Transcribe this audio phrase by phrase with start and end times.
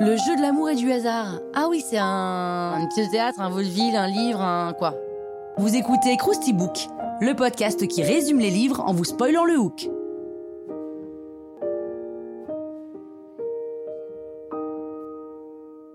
[0.00, 1.40] Le jeu de l'amour et du hasard.
[1.52, 4.94] Ah oui, c'est un, une pièce théâtre, un vaudeville, un livre, un quoi
[5.58, 6.86] Vous écoutez Krusty Book,
[7.20, 9.88] le podcast qui résume les livres en vous spoilant le hook.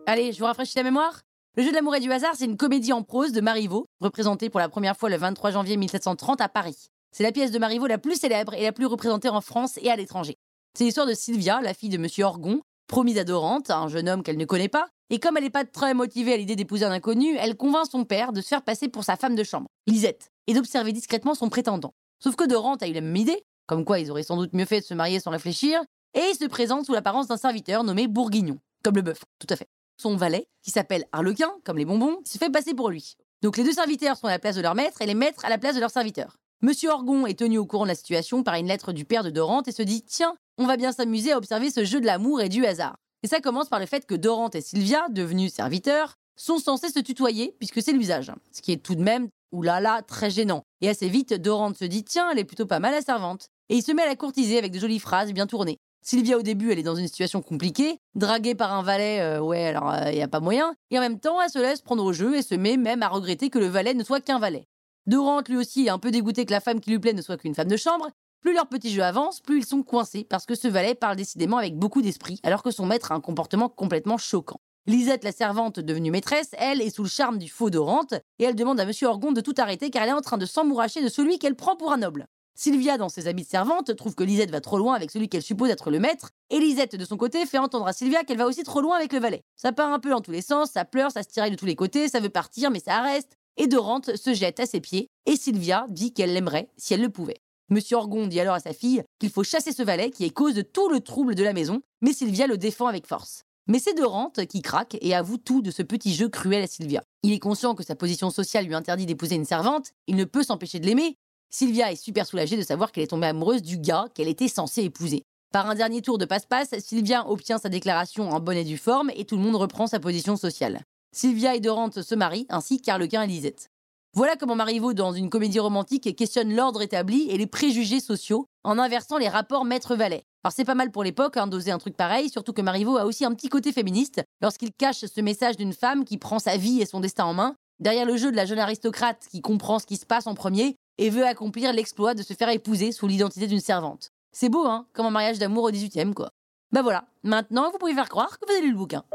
[0.07, 1.21] Allez, je vous rafraîchis la mémoire
[1.55, 4.49] Le jeu de l'amour et du hasard, c'est une comédie en prose de Marivaux, représentée
[4.49, 6.89] pour la première fois le 23 janvier 1730 à Paris.
[7.11, 9.89] C'est la pièce de Marivaux la plus célèbre et la plus représentée en France et
[9.89, 10.37] à l'étranger.
[10.73, 14.23] C'est l'histoire de Sylvia, la fille de Monsieur Orgon, promise adorante à un jeune homme
[14.23, 16.91] qu'elle ne connaît pas, et comme elle n'est pas très motivée à l'idée d'épouser un
[16.91, 20.31] inconnu, elle convainc son père de se faire passer pour sa femme de chambre, Lisette,
[20.47, 21.93] et d'observer discrètement son prétendant.
[22.23, 24.65] Sauf que Dorante a eu la même idée, comme quoi ils auraient sans doute mieux
[24.65, 25.81] fait de se marier sans réfléchir,
[26.13, 29.57] et il se présente sous l'apparence d'un serviteur nommé Bourguignon, comme le bœuf, tout à
[29.57, 29.67] fait.
[29.97, 33.15] Son valet, qui s'appelle Harlequin, comme les bonbons, se fait passer pour lui.
[33.41, 35.49] Donc les deux serviteurs sont à la place de leur maître et les maîtres à
[35.49, 36.37] la place de leurs serviteurs.
[36.63, 39.31] Monsieur Orgon est tenu au courant de la situation par une lettre du père de
[39.31, 42.39] Dorante et se dit Tiens, on va bien s'amuser à observer ce jeu de l'amour
[42.39, 42.95] et du hasard.
[43.23, 46.99] Et ça commence par le fait que Dorante et Sylvia, devenus serviteurs, sont censés se
[46.99, 48.31] tutoyer puisque c'est l'usage.
[48.51, 50.61] Ce qui est tout de même, oulala, très gênant.
[50.81, 53.47] Et assez vite, Dorante se dit Tiens, elle est plutôt pas mal la servante.
[53.69, 55.79] Et il se met à la courtiser avec de jolies phrases bien tournées.
[56.03, 59.65] Sylvia, au début, elle est dans une situation compliquée, draguée par un valet, euh, ouais,
[59.65, 62.13] alors il n'y a pas moyen, et en même temps, elle se laisse prendre au
[62.13, 64.67] jeu et se met même à regretter que le valet ne soit qu'un valet.
[65.07, 67.37] Dorante, lui aussi, est un peu dégoûté que la femme qui lui plaît ne soit
[67.37, 68.09] qu'une femme de chambre.
[68.41, 71.57] Plus leur petit jeu avance, plus ils sont coincés, parce que ce valet parle décidément
[71.57, 74.59] avec beaucoup d'esprit, alors que son maître a un comportement complètement choquant.
[74.87, 78.55] Lisette, la servante devenue maîtresse, elle, est sous le charme du faux Dorante, et elle
[78.55, 81.07] demande à Monsieur Orgon de tout arrêter car elle est en train de s'emmouracher de
[81.07, 82.25] celui qu'elle prend pour un noble.
[82.55, 85.43] Sylvia, dans ses habits de servante, trouve que Lisette va trop loin avec celui qu'elle
[85.43, 88.47] suppose être le maître, et Lisette, de son côté, fait entendre à Sylvia qu'elle va
[88.47, 89.43] aussi trop loin avec le valet.
[89.55, 91.67] Ça part un peu dans tous les sens, ça pleure, ça se tiraille de tous
[91.67, 95.09] les côtés, ça veut partir, mais ça reste, et Dorante se jette à ses pieds,
[95.27, 97.40] et Sylvia dit qu'elle l'aimerait si elle le pouvait.
[97.71, 100.55] Monsieur Orgon dit alors à sa fille qu'il faut chasser ce valet qui est cause
[100.55, 103.43] de tout le trouble de la maison, mais Sylvia le défend avec force.
[103.67, 107.01] Mais c'est Dorante qui craque et avoue tout de ce petit jeu cruel à Sylvia.
[107.23, 110.43] Il est conscient que sa position sociale lui interdit d'épouser une servante, il ne peut
[110.43, 111.15] s'empêcher de l'aimer,
[111.49, 114.83] Sylvia est super soulagée de savoir qu'elle est tombée amoureuse du gars qu'elle était censée
[114.83, 115.23] épouser.
[115.53, 119.11] Par un dernier tour de passe-passe, Sylvia obtient sa déclaration en bonne et due forme
[119.15, 120.81] et tout le monde reprend sa position sociale.
[121.13, 123.69] Sylvia et Dorante se marient, ainsi qu'Arlequin et Lisette.
[124.13, 128.77] Voilà comment Marivaux, dans une comédie romantique, questionne l'ordre établi et les préjugés sociaux en
[128.77, 130.25] inversant les rapports maître-valet.
[130.43, 133.05] Alors c'est pas mal pour l'époque hein, d'oser un truc pareil, surtout que Marivaux a
[133.05, 136.81] aussi un petit côté féministe lorsqu'il cache ce message d'une femme qui prend sa vie
[136.81, 139.85] et son destin en main, derrière le jeu de la jeune aristocrate qui comprend ce
[139.85, 143.47] qui se passe en premier et veut accomplir l'exploit de se faire épouser sous l'identité
[143.47, 144.09] d'une servante.
[144.33, 146.31] C'est beau, hein, comme un mariage d'amour au 18e, quoi.
[146.73, 149.05] Bah voilà, maintenant vous pouvez faire croire que vous avez lu le bouquin.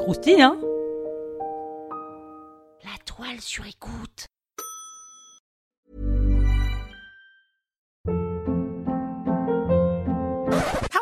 [0.00, 0.58] Croustille, hein?
[3.18, 4.26] La toile sur écoute.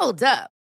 [0.00, 0.50] Hold up.